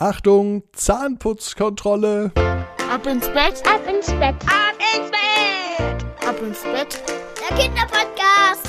Achtung, 0.00 0.62
Zahnputzkontrolle. 0.74 2.30
Ab 2.36 3.04
ins 3.08 3.26
Bett, 3.30 3.60
ab 3.66 3.80
ins 3.92 4.06
Bett, 4.06 4.36
ab 4.46 4.76
ins 4.94 5.10
Bett, 5.10 6.06
ab 6.24 6.36
ins 6.40 6.62
Bett. 6.62 7.02
Der 7.40 7.56
Kinderpodcast. 7.56 8.68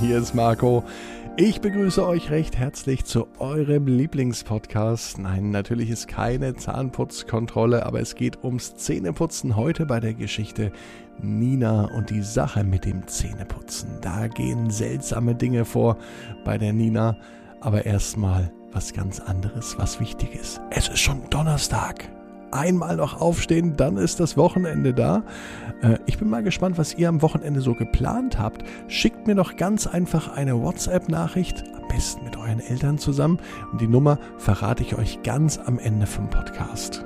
Hier 0.00 0.18
ist 0.18 0.32
Marco. 0.32 0.84
Ich 1.36 1.60
begrüße 1.60 2.06
euch 2.06 2.30
recht 2.30 2.56
herzlich 2.56 3.04
zu 3.04 3.26
eurem 3.40 3.88
Lieblingspodcast. 3.88 5.18
Nein, 5.18 5.50
natürlich 5.50 5.90
ist 5.90 6.06
keine 6.06 6.54
Zahnputzkontrolle, 6.54 7.84
aber 7.84 7.98
es 7.98 8.14
geht 8.14 8.44
ums 8.44 8.76
Zähneputzen 8.76 9.56
heute 9.56 9.86
bei 9.86 9.98
der 9.98 10.14
Geschichte 10.14 10.70
Nina 11.20 11.86
und 11.96 12.10
die 12.10 12.22
Sache 12.22 12.62
mit 12.62 12.84
dem 12.84 13.08
Zähneputzen. 13.08 13.98
Da 14.02 14.28
gehen 14.28 14.70
seltsame 14.70 15.34
Dinge 15.34 15.64
vor 15.64 15.96
bei 16.44 16.58
der 16.58 16.72
Nina, 16.72 17.16
aber 17.60 17.84
erstmal 17.84 18.52
was 18.74 18.92
ganz 18.92 19.20
anderes, 19.20 19.78
was 19.78 20.00
wichtig 20.00 20.34
ist. 20.34 20.60
Es 20.70 20.88
ist 20.88 21.00
schon 21.00 21.22
Donnerstag. 21.30 22.10
Einmal 22.50 22.96
noch 22.96 23.20
aufstehen, 23.20 23.76
dann 23.76 23.96
ist 23.96 24.20
das 24.20 24.36
Wochenende 24.36 24.94
da. 24.94 25.24
Äh, 25.82 25.98
ich 26.06 26.18
bin 26.18 26.28
mal 26.28 26.42
gespannt, 26.42 26.78
was 26.78 26.94
ihr 26.94 27.08
am 27.08 27.22
Wochenende 27.22 27.60
so 27.60 27.74
geplant 27.74 28.38
habt. 28.38 28.62
Schickt 28.86 29.26
mir 29.26 29.34
doch 29.34 29.56
ganz 29.56 29.86
einfach 29.86 30.28
eine 30.28 30.60
WhatsApp-Nachricht, 30.60 31.64
am 31.80 31.88
besten 31.88 32.24
mit 32.24 32.36
euren 32.36 32.60
Eltern 32.60 32.98
zusammen. 32.98 33.38
Und 33.72 33.80
die 33.80 33.88
Nummer 33.88 34.18
verrate 34.38 34.82
ich 34.82 34.96
euch 34.96 35.22
ganz 35.22 35.58
am 35.58 35.78
Ende 35.78 36.06
vom 36.06 36.30
Podcast. 36.30 37.04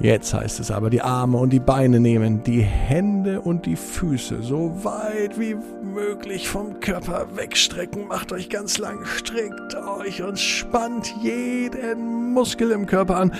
Jetzt 0.00 0.34
heißt 0.34 0.58
es 0.58 0.70
aber 0.70 0.90
die 0.90 1.02
Arme 1.02 1.38
und 1.38 1.50
die 1.50 1.60
Beine 1.60 2.00
nehmen, 2.00 2.42
die 2.42 2.62
Hände 2.62 3.40
und 3.40 3.66
die 3.66 3.76
Füße 3.76 4.42
so 4.42 4.84
weit 4.84 5.38
wie 5.38 5.54
möglich 5.82 6.48
vom 6.48 6.80
Körper 6.80 7.26
wegstrecken. 7.36 8.08
Macht 8.08 8.32
euch 8.32 8.48
ganz 8.48 8.78
lang, 8.78 9.04
streckt 9.04 9.76
euch 9.76 10.22
und 10.22 10.38
spannt 10.38 11.14
jeden 11.22 12.32
Muskel 12.32 12.72
im 12.72 12.86
Körper 12.86 13.16
an. 13.16 13.32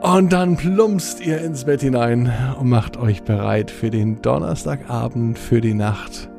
Und 0.00 0.32
dann 0.32 0.56
plumpst 0.56 1.20
ihr 1.20 1.40
ins 1.40 1.64
Bett 1.64 1.82
hinein 1.82 2.32
und 2.58 2.68
macht 2.68 2.96
euch 2.96 3.22
bereit 3.22 3.70
für 3.70 3.90
den 3.90 4.22
Donnerstagabend, 4.22 5.38
für 5.38 5.60
die 5.60 5.74
Nacht. 5.74 6.30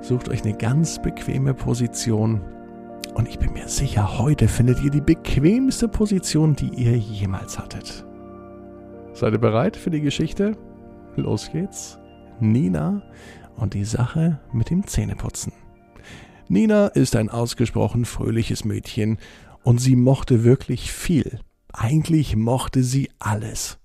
Sucht 0.00 0.28
euch 0.28 0.44
eine 0.44 0.54
ganz 0.54 1.00
bequeme 1.00 1.54
Position 1.54 2.40
und 3.18 3.28
ich 3.28 3.40
bin 3.40 3.52
mir 3.52 3.66
sicher, 3.66 4.16
heute 4.18 4.46
findet 4.46 4.80
ihr 4.80 4.92
die 4.92 5.00
bequemste 5.00 5.88
Position, 5.88 6.54
die 6.54 6.68
ihr 6.68 6.96
jemals 6.96 7.58
hattet. 7.58 8.06
Seid 9.12 9.32
ihr 9.32 9.40
bereit 9.40 9.76
für 9.76 9.90
die 9.90 10.00
Geschichte? 10.00 10.56
Los 11.16 11.50
geht's. 11.50 11.98
Nina 12.38 13.02
und 13.56 13.74
die 13.74 13.84
Sache 13.84 14.38
mit 14.52 14.70
dem 14.70 14.86
Zähneputzen. 14.86 15.52
Nina 16.46 16.86
ist 16.86 17.16
ein 17.16 17.28
ausgesprochen 17.28 18.04
fröhliches 18.04 18.64
Mädchen 18.64 19.18
und 19.64 19.78
sie 19.78 19.96
mochte 19.96 20.44
wirklich 20.44 20.92
viel. 20.92 21.40
Eigentlich 21.72 22.36
mochte 22.36 22.84
sie 22.84 23.10
alles. 23.18 23.78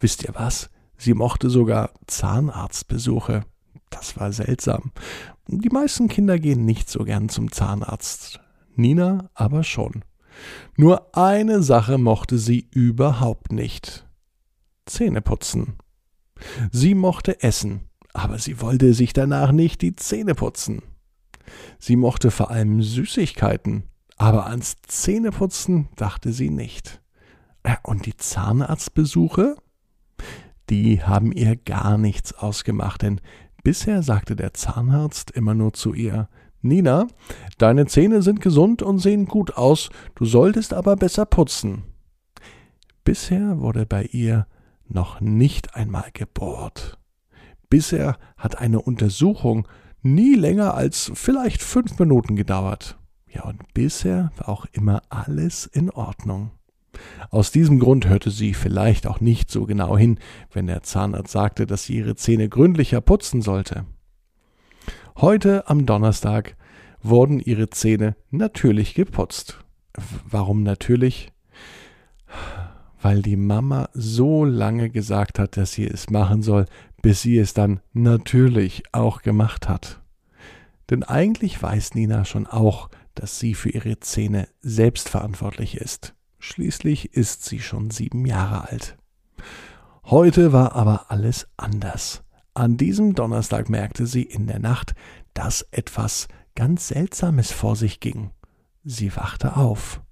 Wisst 0.00 0.24
ihr 0.24 0.34
was? 0.34 0.70
Sie 0.96 1.12
mochte 1.12 1.50
sogar 1.50 1.90
Zahnarztbesuche. 2.06 3.42
Das 3.90 4.18
war 4.18 4.32
seltsam. 4.32 4.92
Die 5.48 5.68
meisten 5.68 6.08
Kinder 6.08 6.38
gehen 6.38 6.64
nicht 6.64 6.88
so 6.88 7.04
gern 7.04 7.28
zum 7.28 7.52
Zahnarzt. 7.52 8.39
Nina 8.74 9.30
aber 9.34 9.64
schon. 9.64 10.04
Nur 10.76 11.16
eine 11.16 11.62
Sache 11.62 11.98
mochte 11.98 12.38
sie 12.38 12.68
überhaupt 12.70 13.52
nicht. 13.52 14.06
Zähne 14.86 15.20
putzen. 15.20 15.76
Sie 16.72 16.94
mochte 16.94 17.42
essen, 17.42 17.88
aber 18.12 18.38
sie 18.38 18.60
wollte 18.60 18.94
sich 18.94 19.12
danach 19.12 19.52
nicht 19.52 19.82
die 19.82 19.94
Zähne 19.94 20.34
putzen. 20.34 20.82
Sie 21.78 21.96
mochte 21.96 22.30
vor 22.30 22.50
allem 22.50 22.82
Süßigkeiten, 22.82 23.84
aber 24.16 24.46
ans 24.46 24.76
Zähneputzen 24.86 25.88
dachte 25.96 26.32
sie 26.32 26.50
nicht. 26.50 27.00
Äh, 27.62 27.76
und 27.82 28.06
die 28.06 28.16
Zahnarztbesuche? 28.16 29.56
Die 30.68 31.02
haben 31.02 31.32
ihr 31.32 31.56
gar 31.56 31.98
nichts 31.98 32.32
ausgemacht, 32.32 33.02
denn 33.02 33.20
bisher 33.64 34.02
sagte 34.02 34.36
der 34.36 34.54
Zahnarzt 34.54 35.30
immer 35.30 35.54
nur 35.54 35.72
zu 35.72 35.94
ihr 35.94 36.28
Nina, 36.62 37.06
deine 37.58 37.86
Zähne 37.86 38.22
sind 38.22 38.40
gesund 38.40 38.82
und 38.82 38.98
sehen 38.98 39.26
gut 39.26 39.56
aus, 39.56 39.90
du 40.14 40.24
solltest 40.24 40.74
aber 40.74 40.96
besser 40.96 41.24
putzen. 41.24 41.84
Bisher 43.04 43.60
wurde 43.60 43.86
bei 43.86 44.04
ihr 44.04 44.46
noch 44.86 45.20
nicht 45.20 45.74
einmal 45.74 46.10
gebohrt. 46.12 46.98
Bisher 47.70 48.18
hat 48.36 48.58
eine 48.58 48.80
Untersuchung 48.80 49.66
nie 50.02 50.34
länger 50.34 50.74
als 50.74 51.10
vielleicht 51.14 51.62
fünf 51.62 51.98
Minuten 51.98 52.36
gedauert. 52.36 52.98
Ja, 53.28 53.44
und 53.44 53.72
bisher 53.74 54.32
war 54.36 54.48
auch 54.48 54.66
immer 54.72 55.02
alles 55.08 55.66
in 55.66 55.90
Ordnung. 55.90 56.50
Aus 57.30 57.52
diesem 57.52 57.78
Grund 57.78 58.08
hörte 58.08 58.30
sie 58.30 58.54
vielleicht 58.54 59.06
auch 59.06 59.20
nicht 59.20 59.50
so 59.50 59.64
genau 59.66 59.96
hin, 59.96 60.18
wenn 60.52 60.66
der 60.66 60.82
Zahnarzt 60.82 61.30
sagte, 61.30 61.66
dass 61.66 61.84
sie 61.84 61.98
ihre 61.98 62.16
Zähne 62.16 62.48
gründlicher 62.48 63.00
putzen 63.00 63.40
sollte. 63.40 63.86
Heute 65.20 65.68
am 65.68 65.84
Donnerstag 65.84 66.56
wurden 67.02 67.40
ihre 67.40 67.68
Zähne 67.68 68.16
natürlich 68.30 68.94
geputzt. 68.94 69.62
Warum 70.24 70.62
natürlich? 70.62 71.30
Weil 73.02 73.20
die 73.20 73.36
Mama 73.36 73.90
so 73.92 74.46
lange 74.46 74.88
gesagt 74.88 75.38
hat, 75.38 75.58
dass 75.58 75.72
sie 75.72 75.86
es 75.86 76.08
machen 76.08 76.40
soll, 76.40 76.64
bis 77.02 77.20
sie 77.20 77.36
es 77.36 77.52
dann 77.52 77.80
natürlich 77.92 78.84
auch 78.92 79.20
gemacht 79.20 79.68
hat. 79.68 80.00
Denn 80.88 81.02
eigentlich 81.02 81.62
weiß 81.62 81.94
Nina 81.96 82.24
schon 82.24 82.46
auch, 82.46 82.88
dass 83.14 83.38
sie 83.38 83.52
für 83.52 83.68
ihre 83.68 84.00
Zähne 84.00 84.48
selbst 84.62 85.10
verantwortlich 85.10 85.76
ist. 85.76 86.14
Schließlich 86.38 87.12
ist 87.12 87.44
sie 87.44 87.60
schon 87.60 87.90
sieben 87.90 88.24
Jahre 88.24 88.70
alt. 88.70 88.96
Heute 90.04 90.54
war 90.54 90.74
aber 90.74 91.10
alles 91.10 91.46
anders. 91.58 92.22
An 92.60 92.76
diesem 92.76 93.14
Donnerstag 93.14 93.70
merkte 93.70 94.06
sie 94.06 94.22
in 94.22 94.46
der 94.46 94.58
Nacht, 94.58 94.94
dass 95.32 95.62
etwas 95.70 96.28
ganz 96.54 96.88
Seltsames 96.88 97.52
vor 97.52 97.74
sich 97.74 98.00
ging. 98.00 98.32
Sie 98.84 99.16
wachte 99.16 99.56
auf 99.56 100.02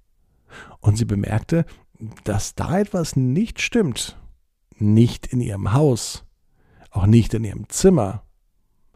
und 0.79 0.97
sie 0.97 1.05
bemerkte, 1.05 1.63
dass 2.23 2.55
da 2.55 2.79
etwas 2.79 3.15
nicht 3.15 3.61
stimmt. 3.61 4.17
Nicht 4.79 5.27
in 5.27 5.41
ihrem 5.41 5.73
Haus, 5.73 6.25
auch 6.89 7.05
nicht 7.05 7.35
in 7.35 7.43
ihrem 7.43 7.69
Zimmer, 7.69 8.23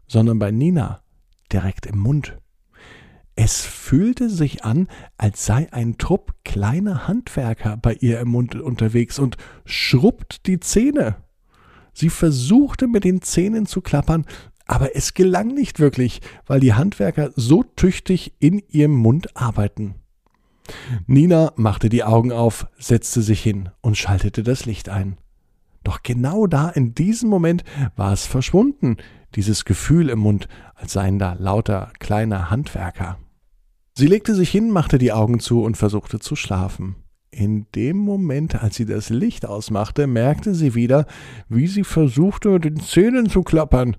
sondern 0.08 0.40
bei 0.40 0.50
Nina, 0.50 1.04
direkt 1.52 1.86
im 1.86 2.00
Mund. 2.00 2.36
Es 3.36 3.60
fühlte 3.64 4.30
sich 4.30 4.64
an, 4.64 4.88
als 5.16 5.46
sei 5.46 5.72
ein 5.72 5.96
Trupp 5.96 6.34
kleiner 6.44 7.06
Handwerker 7.06 7.76
bei 7.76 7.94
ihr 7.94 8.18
im 8.18 8.30
Mund 8.30 8.56
unterwegs 8.56 9.20
und 9.20 9.36
schrubbt 9.64 10.48
die 10.48 10.58
Zähne. 10.58 11.22
Sie 11.94 12.10
versuchte 12.10 12.86
mit 12.86 13.04
den 13.04 13.22
Zähnen 13.22 13.66
zu 13.66 13.80
klappern, 13.80 14.26
aber 14.66 14.96
es 14.96 15.14
gelang 15.14 15.48
nicht 15.48 15.78
wirklich, 15.78 16.20
weil 16.46 16.60
die 16.60 16.74
Handwerker 16.74 17.30
so 17.36 17.62
tüchtig 17.62 18.34
in 18.38 18.62
ihrem 18.68 18.94
Mund 18.94 19.36
arbeiten. 19.36 19.94
Nina 21.06 21.52
machte 21.56 21.88
die 21.88 22.04
Augen 22.04 22.32
auf, 22.32 22.66
setzte 22.78 23.22
sich 23.22 23.42
hin 23.42 23.70
und 23.80 23.96
schaltete 23.96 24.42
das 24.42 24.64
Licht 24.64 24.88
ein. 24.88 25.18
Doch 25.82 26.02
genau 26.02 26.46
da 26.46 26.70
in 26.70 26.94
diesem 26.94 27.28
Moment 27.28 27.62
war 27.96 28.12
es 28.12 28.26
verschwunden, 28.26 28.96
dieses 29.34 29.66
Gefühl 29.66 30.08
im 30.08 30.20
Mund, 30.20 30.48
als 30.74 30.92
seien 30.92 31.18
da 31.18 31.34
lauter 31.34 31.92
kleine 31.98 32.50
Handwerker. 32.50 33.18
Sie 33.96 34.06
legte 34.06 34.34
sich 34.34 34.50
hin, 34.50 34.70
machte 34.70 34.98
die 34.98 35.12
Augen 35.12 35.40
zu 35.40 35.62
und 35.62 35.76
versuchte 35.76 36.18
zu 36.18 36.34
schlafen. 36.34 36.96
In 37.36 37.66
dem 37.74 37.96
Moment, 37.96 38.62
als 38.62 38.76
sie 38.76 38.86
das 38.86 39.10
Licht 39.10 39.44
ausmachte, 39.44 40.06
merkte 40.06 40.54
sie 40.54 40.76
wieder, 40.76 41.04
wie 41.48 41.66
sie 41.66 41.82
versuchte, 41.82 42.50
mit 42.50 42.64
den 42.64 42.78
Zähnen 42.78 43.28
zu 43.28 43.42
klappern. 43.42 43.96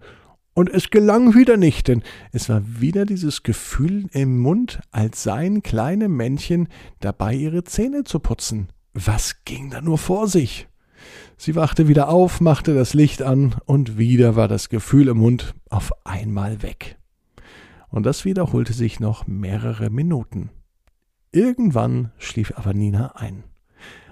Und 0.54 0.70
es 0.70 0.90
gelang 0.90 1.36
wieder 1.36 1.58
nicht, 1.58 1.90
denn 1.90 2.02
es 2.32 2.48
war 2.48 2.62
wieder 2.80 3.06
dieses 3.06 3.44
Gefühl 3.44 4.08
im 4.14 4.40
Mund, 4.40 4.80
als 4.92 5.22
seien 5.24 5.64
kleine 5.64 6.08
Männchen 6.08 6.70
dabei, 7.02 7.36
ihre 7.36 7.66
Zähne 7.66 8.06
zu 8.06 8.20
putzen. 8.20 8.70
Was 8.94 9.44
ging 9.44 9.70
da 9.70 9.82
nur 9.82 9.98
vor 9.98 10.30
sich? 10.30 10.70
Sie 11.36 11.56
wachte 11.56 11.90
wieder 11.90 12.08
auf, 12.08 12.40
machte 12.40 12.74
das 12.74 12.94
Licht 12.94 13.22
an, 13.22 13.56
und 13.66 13.98
wieder 13.98 14.38
war 14.38 14.48
das 14.48 14.70
Gefühl 14.70 15.10
im 15.10 15.18
Mund 15.18 15.56
auf 15.70 15.92
einmal 16.06 16.62
weg. 16.64 16.98
Und 17.90 18.06
das 18.06 18.24
wiederholte 18.24 18.72
sich 18.72 19.02
noch 19.02 19.28
mehrere 19.28 19.90
Minuten. 19.90 20.52
Irgendwann 21.36 22.12
schlief 22.18 22.54
aber 22.56 22.74
Nina 22.74 23.18
ein. 23.18 23.44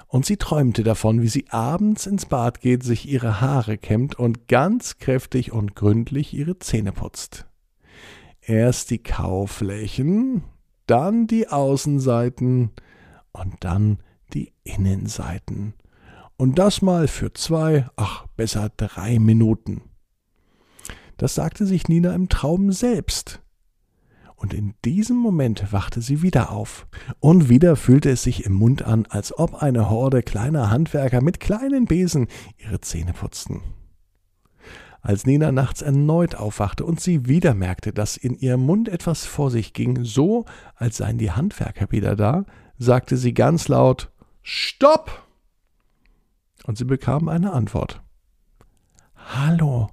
Und 0.07 0.25
sie 0.25 0.35
träumte 0.35 0.83
davon, 0.83 1.21
wie 1.21 1.29
sie 1.29 1.45
abends 1.51 2.05
ins 2.05 2.25
Bad 2.25 2.59
geht, 2.59 2.83
sich 2.83 3.07
ihre 3.07 3.39
Haare 3.39 3.77
kämmt 3.77 4.19
und 4.19 4.49
ganz 4.49 4.97
kräftig 4.97 5.53
und 5.53 5.73
gründlich 5.73 6.33
ihre 6.33 6.59
Zähne 6.59 6.91
putzt. 6.91 7.45
Erst 8.41 8.91
die 8.91 9.01
Kauflächen, 9.01 10.43
dann 10.85 11.25
die 11.25 11.47
Außenseiten 11.47 12.71
und 13.31 13.55
dann 13.61 13.99
die 14.33 14.51
Innenseiten. 14.65 15.75
Und 16.35 16.59
das 16.59 16.81
mal 16.81 17.07
für 17.07 17.31
zwei, 17.31 17.87
ach 17.95 18.27
besser 18.35 18.69
drei 18.75 19.17
Minuten. 19.17 19.81
Das 21.15 21.35
sagte 21.35 21.65
sich 21.65 21.87
Nina 21.87 22.13
im 22.13 22.27
Traum 22.27 22.73
selbst. 22.73 23.42
Und 24.43 24.53
in 24.53 24.73
diesem 24.83 25.15
Moment 25.15 25.71
wachte 25.71 26.01
sie 26.01 26.21
wieder 26.21 26.51
auf. 26.51 26.85
Und 27.21 27.47
wieder 27.47 27.77
fühlte 27.77 28.09
es 28.09 28.23
sich 28.23 28.43
im 28.43 28.51
Mund 28.51 28.81
an, 28.81 29.05
als 29.05 29.39
ob 29.39 29.63
eine 29.63 29.89
Horde 29.89 30.21
kleiner 30.21 30.69
Handwerker 30.69 31.21
mit 31.21 31.39
kleinen 31.39 31.85
Besen 31.85 32.27
ihre 32.57 32.81
Zähne 32.81 33.13
putzten. 33.13 33.61
Als 34.99 35.25
Nina 35.25 35.53
nachts 35.53 35.81
erneut 35.81 36.35
aufwachte 36.35 36.83
und 36.83 36.99
sie 36.99 37.25
wieder 37.25 37.53
merkte, 37.53 37.93
dass 37.93 38.17
in 38.17 38.35
ihrem 38.35 38.65
Mund 38.65 38.89
etwas 38.89 39.23
vor 39.23 39.49
sich 39.49 39.71
ging, 39.71 40.03
so 40.03 40.43
als 40.75 40.97
seien 40.97 41.17
die 41.17 41.31
Handwerker 41.31 41.89
wieder 41.91 42.17
da, 42.17 42.43
sagte 42.77 43.15
sie 43.15 43.33
ganz 43.33 43.69
laut 43.69 44.11
Stopp! 44.41 45.25
Und 46.65 46.77
sie 46.77 46.85
bekam 46.85 47.29
eine 47.29 47.53
Antwort. 47.53 48.01
Hallo, 49.15 49.89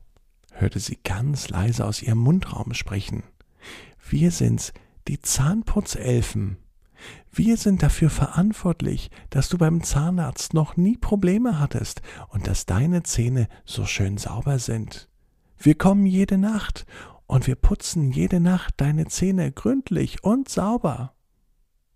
hörte 0.50 0.80
sie 0.80 0.98
ganz 1.04 1.50
leise 1.50 1.84
aus 1.84 2.02
ihrem 2.02 2.18
Mundraum 2.18 2.74
sprechen. 2.74 3.22
Wir 4.10 4.32
sind's, 4.32 4.72
die 5.06 5.20
Zahnputzelfen. 5.20 6.56
Wir 7.30 7.56
sind 7.56 7.84
dafür 7.84 8.10
verantwortlich, 8.10 9.08
dass 9.30 9.48
du 9.48 9.56
beim 9.56 9.84
Zahnarzt 9.84 10.52
noch 10.52 10.76
nie 10.76 10.96
Probleme 10.96 11.60
hattest 11.60 12.02
und 12.28 12.48
dass 12.48 12.66
deine 12.66 13.04
Zähne 13.04 13.46
so 13.64 13.86
schön 13.86 14.18
sauber 14.18 14.58
sind. 14.58 15.08
Wir 15.58 15.76
kommen 15.76 16.06
jede 16.06 16.38
Nacht 16.38 16.86
und 17.26 17.46
wir 17.46 17.54
putzen 17.54 18.10
jede 18.10 18.40
Nacht 18.40 18.74
deine 18.78 19.06
Zähne 19.06 19.52
gründlich 19.52 20.24
und 20.24 20.48
sauber. 20.48 21.14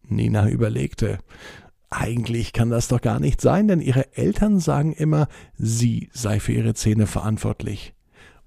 Nina 0.05 0.49
überlegte. 0.49 1.19
Eigentlich 1.91 2.53
kann 2.53 2.71
das 2.71 2.87
doch 2.87 3.01
gar 3.01 3.19
nicht 3.19 3.41
sein, 3.41 3.67
denn 3.67 3.81
ihre 3.81 4.17
Eltern 4.17 4.61
sagen 4.61 4.93
immer, 4.93 5.27
sie 5.57 6.11
sei 6.13 6.39
für 6.39 6.53
ihre 6.53 6.75
Zähne 6.75 7.09
verantwortlich. 7.09 7.93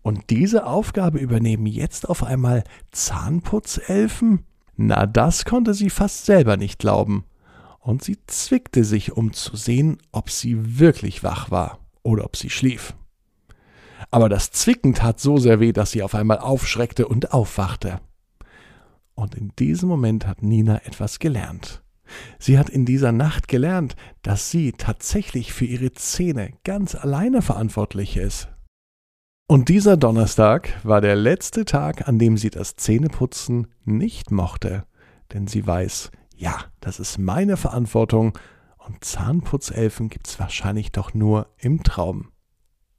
Und 0.07 0.29
diese 0.29 0.65
Aufgabe 0.65 1.19
übernehmen 1.19 1.65
jetzt 1.65 2.07
auf 2.07 2.23
einmal 2.23 2.63
Zahnputzelfen? 2.93 4.45
Na, 4.77 5.05
das 5.05 5.43
konnte 5.43 5.73
sie 5.73 5.89
fast 5.89 6.25
selber 6.25 6.55
nicht 6.55 6.79
glauben. 6.79 7.25
Und 7.79 8.05
sie 8.05 8.17
zwickte 8.25 8.85
sich, 8.85 9.11
um 9.11 9.33
zu 9.33 9.57
sehen, 9.57 9.97
ob 10.13 10.29
sie 10.29 10.79
wirklich 10.79 11.25
wach 11.25 11.51
war 11.51 11.79
oder 12.03 12.23
ob 12.23 12.37
sie 12.37 12.49
schlief. 12.49 12.95
Aber 14.09 14.29
das 14.29 14.51
Zwicken 14.51 14.93
tat 14.93 15.19
so 15.19 15.39
sehr 15.39 15.59
weh, 15.59 15.73
dass 15.73 15.91
sie 15.91 16.03
auf 16.03 16.15
einmal 16.15 16.39
aufschreckte 16.39 17.05
und 17.05 17.33
aufwachte. 17.33 17.99
Und 19.13 19.35
in 19.35 19.51
diesem 19.59 19.89
Moment 19.89 20.25
hat 20.25 20.41
Nina 20.41 20.85
etwas 20.85 21.19
gelernt. 21.19 21.83
Sie 22.39 22.57
hat 22.57 22.69
in 22.69 22.85
dieser 22.85 23.11
Nacht 23.11 23.49
gelernt, 23.49 23.97
dass 24.21 24.51
sie 24.51 24.71
tatsächlich 24.71 25.51
für 25.51 25.65
ihre 25.65 25.91
Zähne 25.91 26.53
ganz 26.63 26.95
alleine 26.95 27.41
verantwortlich 27.41 28.15
ist. 28.15 28.47
Und 29.49 29.69
dieser 29.69 29.95
Donnerstag 29.95 30.73
war 30.83 30.99
der 30.99 31.15
letzte 31.15 31.63
Tag, 31.63 32.05
an 32.09 32.19
dem 32.19 32.35
sie 32.35 32.49
das 32.49 32.75
Zähneputzen 32.75 33.67
nicht 33.85 34.29
mochte, 34.29 34.83
denn 35.31 35.47
sie 35.47 35.65
weiß, 35.65 36.11
ja, 36.35 36.65
das 36.81 36.99
ist 36.99 37.17
meine 37.17 37.55
Verantwortung 37.55 38.37
und 38.77 39.05
Zahnputzelfen 39.05 40.09
gibt's 40.09 40.37
wahrscheinlich 40.37 40.91
doch 40.91 41.13
nur 41.13 41.47
im 41.59 41.81
Traum. 41.83 42.27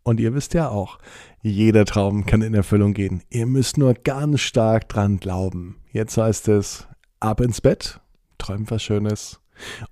Und 0.05 0.21
ihr 0.21 0.33
wisst 0.33 0.55
ja 0.55 0.71
auch, 0.71 0.99
jeder 1.43 1.85
Traum 1.85 2.25
kann 2.25 2.41
in 2.41 2.55
Erfüllung 2.55 2.95
gehen. 2.95 3.23
Ihr 3.29 3.45
müsst 3.45 3.77
nur 3.77 3.93
ganz 3.93 4.41
stark 4.41 4.89
dran 4.89 5.19
glauben. 5.19 5.77
Jetzt 5.93 6.17
heißt 6.17 6.49
es, 6.49 6.89
ab 7.21 7.43
ins 7.43 7.61
Bett, 7.61 8.01
träumt 8.39 8.71
was 8.71 8.83
Schönes 8.83 9.39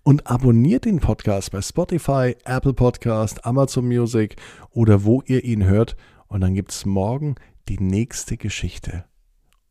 und 0.02 0.26
abonniert 0.26 0.86
den 0.86 1.00
Podcast 1.00 1.50
bei 1.50 1.60
Spotify, 1.60 2.34
Apple 2.46 2.72
Podcast, 2.72 3.44
Amazon 3.44 3.86
Music 3.86 4.36
oder 4.70 5.04
wo 5.04 5.22
ihr 5.26 5.44
ihn 5.44 5.64
hört 5.64 5.96
und 6.28 6.40
dann 6.40 6.54
gibt 6.54 6.72
es 6.72 6.86
morgen 6.86 7.36
die 7.68 7.78
nächste 7.78 8.36
Geschichte. 8.36 9.04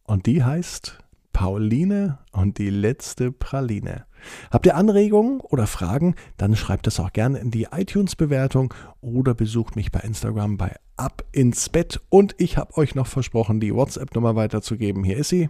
Und 0.04 0.26
die 0.26 0.44
heißt 0.44 1.00
Pauline 1.34 2.20
und 2.32 2.60
die 2.60 2.70
letzte 2.70 3.32
Praline. 3.32 4.06
Habt 4.52 4.66
ihr 4.66 4.78
Anregungen 4.78 5.42
oder 5.42 5.68
Fragen, 5.68 6.16
dann 6.38 6.56
schreibt 6.56 6.88
es 6.88 6.98
auch 7.00 7.12
gerne 7.12 7.40
in 7.40 7.52
die 7.52 7.68
iTunes-Bewertung 7.72 8.74
oder 9.02 9.34
besucht 9.34 9.76
mich 9.76 9.92
bei 9.92 10.00
Instagram 10.00 10.56
bei 10.58 10.78
Ab 10.98 11.26
ins 11.34 11.68
Bett. 11.68 12.00
Und 12.10 12.36
ich 12.38 12.58
habe 12.58 12.78
euch 12.78 12.96
noch 12.96 13.08
versprochen, 13.08 13.60
die 13.60 13.76
WhatsApp-Nummer 13.76 14.38
weiterzugeben. 14.38 15.04
Hier 15.04 15.18
ist 15.18 15.28
sie. 15.28 15.50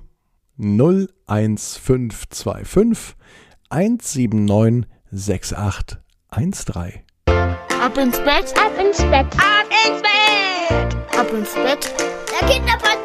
01525 0.57 3.15
179 3.69 4.89
6813. 5.11 7.04
Ab 7.85 7.99
ins 7.99 8.17
Bett, 8.21 8.51
Ab 8.57 8.71
ins 8.79 8.97
Bett. 9.11 9.27
ab 9.37 9.67
ins 9.85 10.01
Bett, 10.01 11.19
ab 11.19 11.31
ins 11.31 11.53
Bett. 11.53 11.93
Der 12.31 12.49
Kinderpodcast. 12.49 13.04